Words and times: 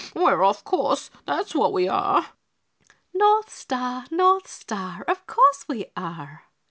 We're 0.15 0.43
off 0.43 0.63
our 0.63 0.63
course, 0.71 1.11
that's 1.27 1.53
what 1.53 1.71
we 1.73 1.87
are!" 1.87 2.25
"North 3.13 3.51
Star? 3.53 4.05
North 4.09 4.47
Star, 4.47 5.03
of 5.03 5.27
course 5.27 5.67
we 5.67 5.91
are!" 5.95 6.45